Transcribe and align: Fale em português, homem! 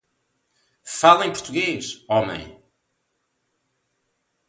Fale 0.97 1.27
em 1.27 1.31
português, 1.31 2.03
homem! 2.09 2.59